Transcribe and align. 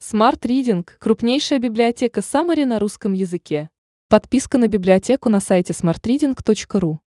Smart 0.00 0.38
Reading– 0.42 0.88
крупнейшая 1.00 1.58
библиотека 1.58 2.20
Summary 2.20 2.64
на 2.64 2.78
русском 2.78 3.14
языке. 3.14 3.68
Подписка 4.08 4.56
на 4.56 4.68
библиотеку 4.68 5.28
на 5.28 5.40
сайте 5.40 5.72
smartreading.ru. 5.72 6.98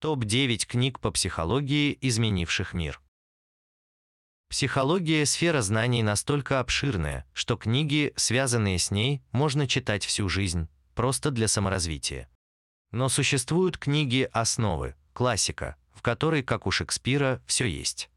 Топ-9 0.00 0.66
книг 0.66 0.98
по 0.98 1.12
психологии, 1.12 1.96
изменивших 2.00 2.74
мир. 2.74 3.00
Психология– 4.50 5.24
сфера 5.26 5.62
знаний 5.62 6.02
настолько 6.02 6.58
обширная, 6.58 7.24
что 7.32 7.56
книги, 7.56 8.12
связанные 8.16 8.80
с 8.80 8.90
ней, 8.90 9.22
можно 9.30 9.68
читать 9.68 10.04
всю 10.04 10.28
жизнь, 10.28 10.68
просто 10.96 11.30
для 11.30 11.46
саморазвития. 11.46 12.28
Но 12.90 13.08
существуют 13.08 13.78
книги 13.78 14.28
«Основы», 14.32 14.96
классика, 15.12 15.76
в 15.94 16.02
которой, 16.02 16.42
как 16.42 16.66
у 16.66 16.72
Шекспира, 16.72 17.40
все 17.46 17.66
есть. 17.66 18.10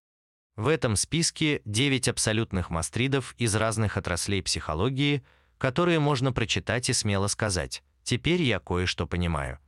В 0.56 0.70
этом 0.70 0.96
списке 0.96 1.62
9 1.66 2.08
абсолютных 2.08 2.70
мастридов 2.70 3.36
из 3.38 3.54
разных 3.56 3.98
отраслей 3.98 4.42
психологии, 4.42 5.22
которые 5.58 6.00
можно 6.00 6.32
прочитать 6.32 6.90
и 6.90 6.94
смело 6.94 7.28
сказать 7.28 7.84
«теперь 8.04 8.42
я 8.42 8.60
кое-что 8.60 9.06
понимаю». 9.06 9.60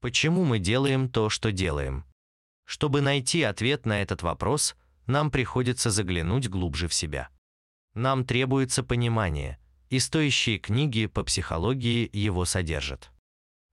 Почему 0.00 0.44
мы 0.44 0.58
делаем 0.58 1.08
то, 1.08 1.30
что 1.30 1.50
делаем? 1.50 2.04
Чтобы 2.66 3.00
найти 3.00 3.42
ответ 3.42 3.86
на 3.86 4.02
этот 4.02 4.22
вопрос, 4.22 4.76
нам 5.06 5.30
приходится 5.30 5.90
заглянуть 5.90 6.48
глубже 6.48 6.86
в 6.86 6.92
себя. 6.92 7.30
Нам 7.94 8.26
требуется 8.26 8.82
понимание, 8.82 9.58
и 9.88 9.98
стоящие 9.98 10.58
книги 10.58 11.06
по 11.06 11.24
психологии 11.24 12.08
его 12.12 12.44
содержат. 12.44 13.10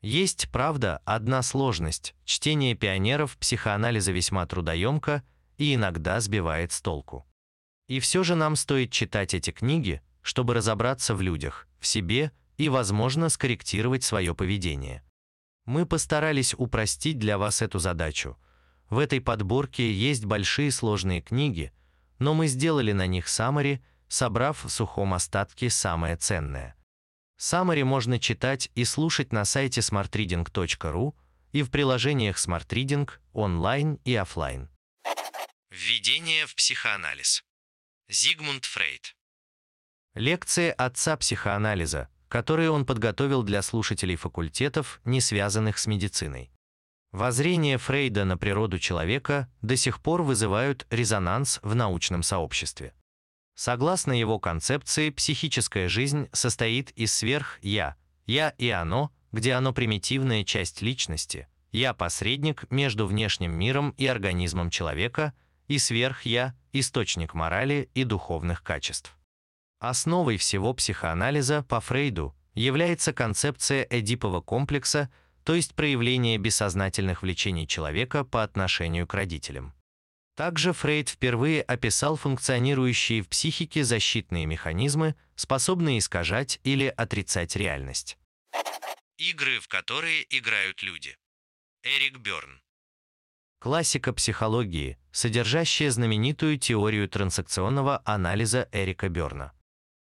Есть, 0.02 0.50
правда, 0.52 1.02
одна 1.04 1.42
сложность. 1.42 2.16
Чтение 2.24 2.76
пионеров 2.76 3.38
психоанализа 3.38 4.14
весьма 4.14 4.46
трудоемко– 4.46 5.22
и 5.60 5.76
иногда 5.76 6.20
сбивает 6.20 6.72
с 6.72 6.82
толку. 6.82 7.28
И 7.88 8.00
все 8.00 8.24
же 8.24 8.34
нам 8.34 8.56
стоит 8.56 8.92
читать 8.92 9.36
эти 9.36 9.52
книги, 9.52 10.02
чтобы 10.22 10.56
разобраться 10.56 11.14
в 11.14 11.22
людях, 11.22 11.68
в 11.80 11.86
себе 11.86 12.32
и, 12.58 12.70
возможно, 12.70 13.30
скорректировать 13.30 14.04
свое 14.04 14.34
поведение. 14.34 15.04
Мы 15.66 15.86
постарались 15.86 16.56
упростить 16.58 17.20
для 17.20 17.38
вас 17.38 17.62
эту 17.62 17.78
задачу. 17.78 18.38
В 18.90 18.98
этой 18.98 19.22
подборке 19.22 19.94
есть 19.94 20.26
большие 20.26 20.72
сложные 20.72 21.22
книги, 21.22 21.72
но 22.18 22.34
мы 22.34 22.48
сделали 22.48 22.92
на 22.92 23.06
них 23.06 23.28
саммари, 23.28 23.84
собрав 24.08 24.64
в 24.64 24.70
сухом 24.70 25.14
остатке 25.14 25.70
самое 25.70 26.16
ценное. 26.16 26.76
Саммари 27.38 27.84
можно 27.84 28.20
читать 28.20 28.72
и 28.76 28.84
слушать 28.84 29.32
на 29.32 29.46
сайте 29.46 29.82
smartreading.ru 29.82 31.14
и 31.52 31.64
в 31.64 31.70
приложениях 31.70 32.38
Smart 32.38 32.68
Reading 32.68 33.10
онлайн 33.34 34.00
и 34.06 34.16
офлайн. 34.16 34.70
Введение 36.00 36.46
в 36.46 36.56
психоанализ. 36.56 37.44
Зигмунд 38.08 38.64
Фрейд. 38.64 39.18
Лекции 40.14 40.74
отца 40.78 41.18
психоанализа, 41.18 42.08
которые 42.30 42.72
он 42.72 42.86
подготовил 42.86 43.44
для 43.44 43.62
слушателей 43.62 44.16
факультетов, 44.16 45.02
не 45.04 45.20
связанных 45.20 45.78
с 45.78 45.88
медициной. 45.88 46.54
Воззрения 47.12 47.78
Фрейда 47.78 48.24
на 48.24 48.38
природу 48.38 48.80
человека 48.80 49.52
до 49.62 49.76
сих 49.76 50.02
пор 50.02 50.22
вызывают 50.22 50.88
резонанс 50.90 51.60
в 51.64 51.76
научном 51.76 52.24
сообществе. 52.24 52.94
Согласно 53.56 54.18
его 54.18 54.40
концепции, 54.40 55.10
психическая 55.10 55.90
жизнь 55.90 56.30
состоит 56.32 56.92
из 56.92 57.14
сверх-я, 57.14 57.98
я 58.26 58.52
и 58.52 58.70
оно, 58.70 59.12
где 59.34 59.52
оно 59.52 59.74
примитивная 59.74 60.46
часть 60.46 60.82
личности, 60.82 61.50
я 61.74 61.94
посредник 61.94 62.72
между 62.72 63.06
внешним 63.06 63.52
миром 63.52 63.90
и 63.98 64.08
организмом 64.08 64.70
человека– 64.70 65.34
и 65.70 65.78
сверх-я– 65.78 66.56
источник 66.74 67.34
морали 67.34 67.90
и 67.94 68.04
духовных 68.04 68.64
качеств. 68.64 69.16
Основой 69.80 70.36
всего 70.36 70.74
психоанализа 70.74 71.64
по 71.64 71.80
Фрейду 71.80 72.36
является 72.54 73.14
концепция 73.14 73.88
Эдипова 73.90 74.42
комплекса, 74.42 75.10
то 75.46 75.56
есть 75.56 75.76
проявление 75.76 76.38
бессознательных 76.38 77.22
влечений 77.22 77.66
человека 77.66 78.26
по 78.26 78.44
отношению 78.44 79.08
к 79.08 79.14
родителям. 79.14 79.74
Также 80.36 80.74
Фрейд 80.74 81.10
впервые 81.10 81.62
описал 81.62 82.16
функционирующие 82.16 83.22
в 83.22 83.30
психике 83.30 83.84
защитные 83.84 84.46
механизмы, 84.46 85.16
способные 85.36 86.00
искажать 86.00 86.60
или 86.64 86.86
отрицать 86.86 87.56
реальность. 87.56 88.18
Игры, 89.18 89.60
в 89.60 89.68
которые 89.68 90.26
играют 90.30 90.82
люди. 90.82 91.16
Эрик 91.84 92.18
Бёрн 92.20 92.62
Классика 93.60 94.14
психологии, 94.14 94.98
содержащая 95.20 95.92
знаменитую 95.92 96.58
теорию 96.58 97.10
трансакционного 97.10 98.02
анализа 98.06 98.70
Эрика 98.72 99.10
Берна. 99.10 99.52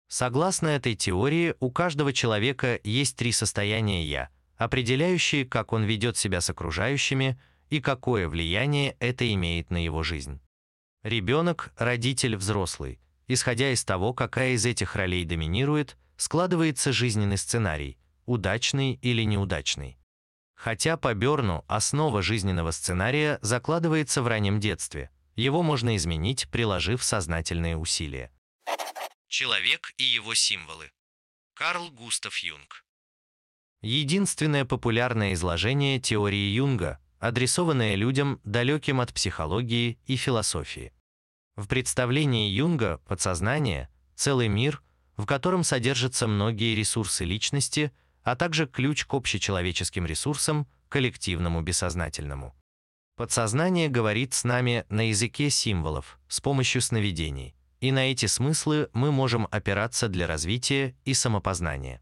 Согласно 0.08 0.68
этой 0.68 0.94
теории, 0.94 1.54
у 1.60 1.70
каждого 1.70 2.14
человека 2.14 2.80
есть 2.82 3.14
три 3.16 3.30
состояния 3.30 4.06
«я», 4.06 4.30
определяющие, 4.56 5.44
как 5.44 5.74
он 5.74 5.84
ведет 5.84 6.16
себя 6.16 6.40
с 6.40 6.48
окружающими 6.48 7.38
и 7.68 7.82
какое 7.82 8.26
влияние 8.26 8.96
это 9.00 9.30
имеет 9.34 9.70
на 9.70 9.84
его 9.84 10.02
жизнь. 10.02 10.40
Ребенок, 11.02 11.74
родитель, 11.76 12.34
взрослый. 12.34 12.98
Исходя 13.28 13.70
из 13.70 13.84
того, 13.84 14.14
какая 14.14 14.52
из 14.52 14.64
этих 14.64 14.96
ролей 14.96 15.26
доминирует, 15.26 15.98
складывается 16.16 16.90
жизненный 16.90 17.36
сценарий, 17.36 17.98
удачный 18.24 18.94
или 19.02 19.24
неудачный. 19.24 19.98
Хотя 20.62 20.96
по 20.96 21.12
Берну 21.12 21.64
основа 21.66 22.22
жизненного 22.22 22.70
сценария 22.70 23.40
закладывается 23.42 24.22
в 24.22 24.28
раннем 24.28 24.60
детстве, 24.60 25.10
его 25.34 25.60
можно 25.64 25.96
изменить, 25.96 26.48
приложив 26.52 27.02
сознательные 27.02 27.76
усилия. 27.76 28.30
Человек 29.26 29.92
и 29.96 30.04
его 30.04 30.34
символы. 30.34 30.92
Карл 31.54 31.90
Густав 31.90 32.38
Юнг. 32.38 32.84
Единственное 33.80 34.64
популярное 34.64 35.32
изложение 35.32 35.98
теории 35.98 36.54
Юнга, 36.54 37.00
адресованное 37.18 37.96
людям, 37.96 38.40
далеким 38.44 39.00
от 39.00 39.12
психологии 39.12 39.98
и 40.06 40.14
философии. 40.14 40.92
В 41.56 41.66
представлении 41.66 42.48
Юнга 42.50 42.98
подсознание– 43.08 43.88
целый 44.14 44.46
мир, 44.46 44.80
в 45.16 45.26
котором 45.26 45.64
содержатся 45.64 46.28
многие 46.28 46.76
ресурсы 46.76 47.24
личности– 47.24 47.90
а 48.22 48.36
также 48.36 48.66
ключ 48.66 49.04
к 49.04 49.14
общечеловеческим 49.14 50.06
ресурсам, 50.06 50.66
коллективному 50.88 51.62
бессознательному. 51.62 52.54
Подсознание 53.16 53.88
говорит 53.88 54.34
с 54.34 54.44
нами 54.44 54.84
на 54.88 55.08
языке 55.08 55.50
символов, 55.50 56.18
с 56.28 56.40
помощью 56.40 56.80
сновидений, 56.80 57.54
и 57.80 57.92
на 57.92 58.10
эти 58.10 58.26
смыслы 58.26 58.88
мы 58.92 59.12
можем 59.12 59.48
опираться 59.50 60.08
для 60.08 60.26
развития 60.26 60.96
и 61.04 61.14
самопознания. 61.14 62.00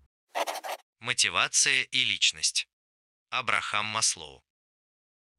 Мотивация 1.01 1.83
и 1.91 2.05
личность. 2.05 2.69
Абрахам 3.31 3.87
Маслоу. 3.87 4.43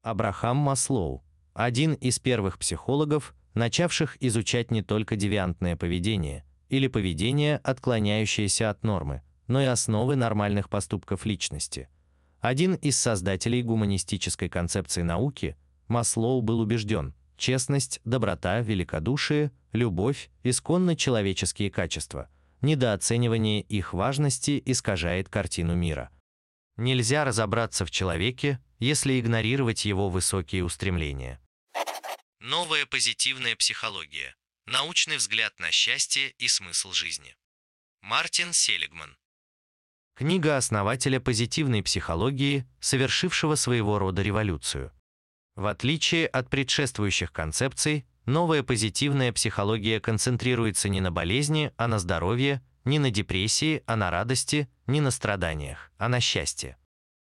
Абрахам 0.02 0.56
Маслоу– 0.56 1.24
один 1.54 1.94
из 1.94 2.18
первых 2.18 2.58
психологов, 2.58 3.34
начавших 3.54 4.16
изучать 4.20 4.70
не 4.70 4.82
только 4.82 5.16
девиантное 5.16 5.76
поведение 5.76 6.44
или 6.68 6.88
поведение, 6.88 7.58
отклоняющееся 7.58 8.70
от 8.70 8.82
нормы, 8.82 9.22
но 9.46 9.60
и 9.60 9.66
основы 9.66 10.16
нормальных 10.16 10.68
поступков 10.68 11.26
личности. 11.26 11.88
Один 12.40 12.74
из 12.74 12.98
создателей 12.98 13.62
гуманистической 13.62 14.48
концепции 14.48 15.02
науки, 15.02 15.56
Маслоу 15.88 16.42
был 16.42 16.60
убежден, 16.60 17.14
честность, 17.36 18.00
доброта, 18.04 18.60
великодушие, 18.60 19.52
любовь– 19.72 20.30
исконно 20.42 20.96
человеческие 20.96 21.70
качества. 21.70 22.28
Недооценивание 22.60 23.62
их 23.62 23.92
важности 23.92 24.62
искажает 24.64 25.28
картину 25.28 25.74
мира. 25.74 26.10
Нельзя 26.76 27.24
разобраться 27.24 27.84
в 27.84 27.90
человеке, 27.90 28.60
если 28.78 29.20
игнорировать 29.20 29.84
его 29.84 30.08
высокие 30.08 30.64
устремления. 30.64 31.40
Новая 32.40 32.86
позитивная 32.86 33.54
психология. 33.56 34.34
Научный 34.66 35.16
взгляд 35.16 35.58
на 35.58 35.70
счастье 35.70 36.30
и 36.38 36.48
смысл 36.48 36.92
жизни. 36.92 37.36
Мартин 38.00 38.52
Селигман. 38.52 39.16
Книга 40.14 40.58
основателя 40.58 41.20
позитивной 41.20 41.82
психологии, 41.82 42.66
совершившего 42.80 43.54
своего 43.54 43.98
рода 43.98 44.20
революцию. 44.20 44.92
В 45.56 45.66
отличие 45.66 46.26
от 46.26 46.50
предшествующих 46.50 47.32
концепций, 47.32 48.04
новая 48.26 48.62
позитивная 48.62 49.32
психология 49.32 50.00
концентрируется 50.00 50.90
не 50.90 51.00
на 51.00 51.10
болезни, 51.10 51.72
а 51.78 51.88
на 51.88 51.98
здоровье, 51.98 52.62
не 52.84 52.98
на 52.98 53.10
депрессии, 53.10 53.82
а 53.86 53.96
на 53.96 54.10
радости, 54.10 54.68
не 54.86 55.00
на 55.00 55.10
страданиях, 55.10 55.90
а 55.96 56.10
на 56.10 56.20
счастье. 56.20 56.76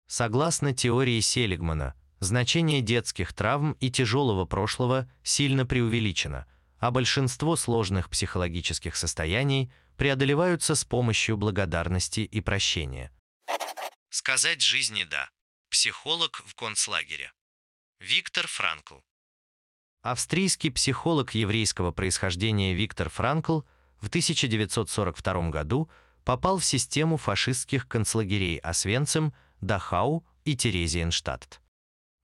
Согласно 0.06 0.72
теории 0.72 1.20
Селигмана, 1.20 1.94
значение 2.18 2.80
детских 2.80 3.34
травм 3.34 3.72
и 3.80 3.90
тяжелого 3.90 4.46
прошлого 4.46 5.10
сильно 5.22 5.66
преувеличено, 5.66 6.46
а 6.78 6.90
большинство 6.90 7.56
сложных 7.56 8.08
психологических 8.08 8.96
состояний 8.96 9.70
преодолеваются 10.00 10.76
с 10.76 10.82
помощью 10.82 11.36
благодарности 11.36 12.20
и 12.20 12.40
прощения. 12.40 13.12
Сказать 14.08 14.62
жизни 14.62 15.04
«да». 15.04 15.28
Психолог 15.68 16.42
в 16.46 16.54
концлагере. 16.54 17.30
Виктор 18.00 18.46
Франкл. 18.46 19.00
Австрийский 20.00 20.70
психолог 20.70 21.34
еврейского 21.34 21.92
происхождения 21.92 22.72
Виктор 22.72 23.10
Франкл 23.10 23.60
в 23.98 24.08
1942 24.08 25.50
году 25.50 25.90
попал 26.24 26.56
в 26.56 26.64
систему 26.64 27.18
фашистских 27.18 27.86
концлагерей 27.86 28.56
Освенцим, 28.56 29.34
Дахау 29.60 30.26
и 30.46 30.56
Терезиенштадт. 30.56 31.60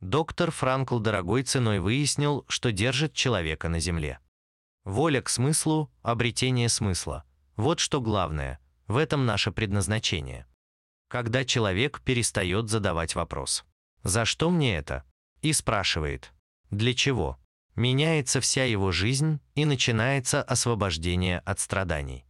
Доктор 0.01 0.51
Франкл 0.51 0.99
дорогой 0.99 1.43
ценой 1.43 1.81
выяснил, 1.81 2.47
что 2.49 2.73
держит 2.73 3.13
человека 3.13 3.69
на 3.69 3.81
земле. 3.81 4.19
Воля 4.85 5.21
к 5.21 5.29
смыслу, 5.29 5.93
обретение 6.03 6.71
смысла– 6.71 7.25
вот 7.57 7.81
что 7.81 8.01
главное, 8.01 8.61
в 8.87 8.97
этом 8.97 9.27
наше 9.27 9.51
предназначение. 9.51 10.47
Когда 11.09 11.45
человек 11.45 12.01
перестает 12.03 12.69
задавать 12.69 13.15
вопрос 13.15 13.65
«За 14.03 14.25
что 14.25 14.51
мне 14.51 14.77
это?» 14.77 15.05
и 15.41 15.53
спрашивает 15.53 16.33
«Для 16.71 16.95
чего?», 16.95 17.39
меняется 17.75 18.41
вся 18.41 18.65
его 18.65 18.93
жизнь 18.93 19.41
и 19.55 19.65
начинается 19.65 20.43
освобождение 20.43 21.41
от 21.41 21.61
страданий. 21.61 22.27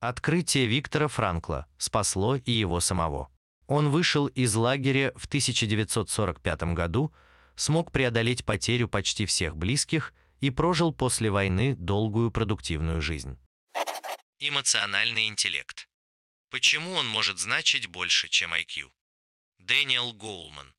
Открытие 0.00 0.66
Виктора 0.66 1.08
Франкла 1.08 1.66
спасло 1.78 2.36
и 2.36 2.50
его 2.50 2.80
самого. 2.80 3.28
Он 3.66 3.90
вышел 3.90 4.26
из 4.26 4.54
лагеря 4.54 5.12
в 5.16 5.26
1945 5.26 6.62
году, 6.74 7.12
смог 7.54 7.92
преодолеть 7.92 8.44
потерю 8.44 8.88
почти 8.88 9.26
всех 9.26 9.56
близких 9.56 10.12
и 10.40 10.50
прожил 10.50 10.92
после 10.92 11.30
войны 11.30 11.76
долгую 11.76 12.30
продуктивную 12.30 13.00
жизнь. 13.00 13.38
Эмоциональный 14.42 15.28
интеллект. 15.28 15.86
Почему 16.50 16.92
он 16.92 17.06
может 17.06 17.38
значить 17.38 17.88
больше, 17.88 18.26
чем 18.30 18.54
IQ? 18.54 18.90
Дэниел 19.58 20.14
Гоулман. 20.14 20.72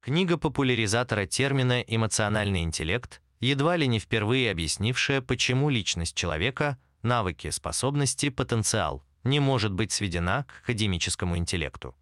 Книга 0.00 0.38
популяризатора 0.38 1.26
термина 1.26 1.80
«эмоциональный 1.80 2.62
интеллект», 2.62 3.22
едва 3.40 3.76
ли 3.76 3.88
не 3.88 3.98
впервые 3.98 4.52
объяснившая, 4.52 5.20
почему 5.20 5.68
личность 5.68 6.14
человека, 6.14 6.78
навыки, 7.02 7.50
способности, 7.50 8.28
потенциал 8.28 9.04
не 9.24 9.40
может 9.40 9.72
быть 9.72 9.90
сведена 9.90 10.44
к 10.44 10.62
академическому 10.62 11.36
интеллекту. 11.38 11.96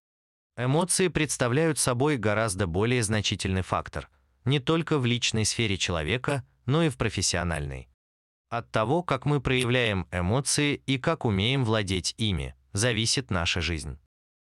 Эмоции 0.55 1.09
представляют 1.09 1.79
собой 1.79 2.19
гораздо 2.19 2.67
более 2.67 3.03
значительный 3.03 3.63
фактор, 3.63 4.11
не 4.45 4.61
только 4.61 4.99
в 4.99 5.07
личной 5.07 5.47
сфере 5.47 5.79
человека, 5.79 6.47
но 6.67 6.83
и 6.83 6.91
в 6.91 6.99
профессиональной. 6.99 7.88
От 8.49 8.71
того, 8.71 9.03
как 9.03 9.27
мы 9.27 9.41
проявляем 9.41 10.09
эмоции 10.11 10.83
и 10.87 10.99
как 10.99 11.25
умеем 11.27 11.65
владеть 11.65 12.15
ими, 12.17 12.55
зависит 12.73 13.31
наша 13.31 13.61
жизнь. 13.61 13.99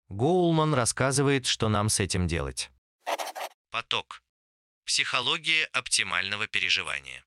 Гоулман 0.09 0.73
рассказывает, 0.73 1.45
что 1.45 1.69
нам 1.69 1.89
с 1.89 1.99
этим 1.99 2.27
делать. 2.27 2.71
Поток. 3.71 4.21
Психология 4.85 5.65
оптимального 5.73 6.47
переживания. 6.47 7.25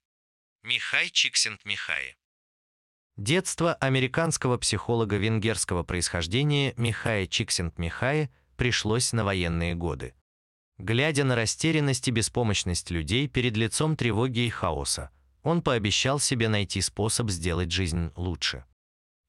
Михай 0.63 1.09
Чиксент-Михай. 1.11 2.17
Детство 3.17 3.75
американского 3.75 4.59
психолога 4.59 5.17
венгерского 5.17 5.83
происхождения 5.83 6.75
Михая 6.77 7.27
Чиксент-Михая 7.27 8.31
пришлось 8.57 9.13
на 9.13 9.25
военные 9.25 9.75
годы. 9.75 10.15
Глядя 10.77 11.25
на 11.25 11.35
растерянность 11.35 12.07
и 12.07 12.13
беспомощность 12.13 12.91
людей 12.91 13.27
перед 13.27 13.57
лицом 13.57 13.97
тревоги 13.97 14.41
и 14.41 14.51
хаоса, 14.51 15.11
он 15.49 15.63
пообещал 15.63 16.21
себе 16.21 16.49
найти 16.49 16.81
способ 16.81 17.31
сделать 17.31 17.73
жизнь 17.73 18.13
лучше. 18.17 18.65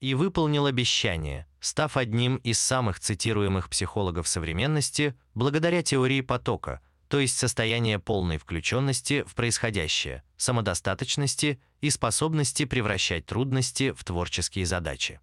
И 0.00 0.14
выполнил 0.14 0.66
обещание, 0.66 1.46
став 1.60 1.96
одним 1.96 2.36
из 2.36 2.58
самых 2.58 3.00
цитируемых 3.00 3.68
психологов 3.68 4.28
современности 4.28 5.14
благодаря 5.34 5.82
теории 5.82 6.20
потока– 6.20 6.80
то 7.10 7.18
есть 7.18 7.36
состояние 7.36 7.98
полной 7.98 8.38
включенности 8.38 9.24
в 9.24 9.34
происходящее, 9.34 10.22
самодостаточности 10.36 11.60
и 11.80 11.90
способности 11.90 12.64
превращать 12.64 13.26
трудности 13.26 13.90
в 13.90 14.04
творческие 14.04 14.64
задачи. 14.64 15.20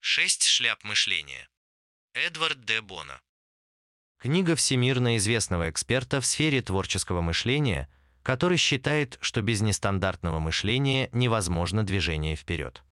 Шесть 0.00 0.42
шляп 0.42 0.84
мышления. 0.84 1.48
Эдвард 2.12 2.60
Д. 2.66 2.82
Бона. 2.82 3.18
Книга 4.18 4.54
всемирно 4.54 5.16
известного 5.16 5.70
эксперта 5.70 6.20
в 6.20 6.26
сфере 6.26 6.60
творческого 6.60 7.22
мышления, 7.22 7.88
который 8.22 8.56
считает, 8.56 9.18
что 9.20 9.42
без 9.42 9.60
нестандартного 9.60 10.38
мышления 10.38 11.08
невозможно 11.12 11.84
движение 11.84 12.36
вперед. 12.36 12.82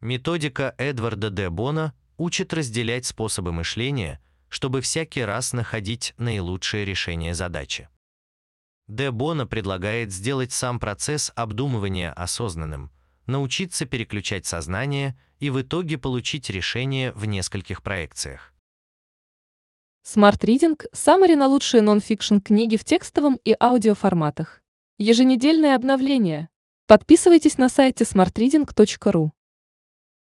Методика 0.00 0.74
Эдварда 0.78 1.30
Д. 1.30 1.50
Бона 1.50 1.94
учит 2.16 2.52
разделять 2.52 3.06
способы 3.06 3.52
мышления– 3.52 4.20
чтобы 4.48 4.80
всякий 4.80 5.22
раз 5.22 5.52
находить 5.52 6.14
наилучшее 6.18 6.84
решение 6.84 7.34
задачи. 7.34 7.88
Де 8.88 9.10
Бона 9.10 9.46
предлагает 9.46 10.12
сделать 10.12 10.52
сам 10.52 10.78
процесс 10.78 11.32
обдумывания 11.34 12.12
осознанным, 12.12 12.92
научиться 13.26 13.84
переключать 13.84 14.46
сознание 14.46 15.18
и 15.40 15.50
в 15.50 15.60
итоге 15.60 15.98
получить 15.98 16.48
решение 16.50 17.12
в 17.12 17.24
нескольких 17.24 17.82
проекциях. 17.82 18.54
Smart 20.04 20.38
Reading– 20.38 20.80
Summary 20.92 21.34
на 21.34 21.48
лучшие 21.48 21.82
нон-фикшн 21.82 22.38
книги 22.38 22.76
в 22.76 22.84
текстовом 22.84 23.40
и 23.44 23.56
аудиоформатах. 23.58 24.62
Еженедельное 24.98 25.76
обновление. 25.76 26.48
Подписывайтесь 26.86 27.58
на 27.58 27.68
сайте 27.68 28.04
smartreading.ru. 28.04 29.35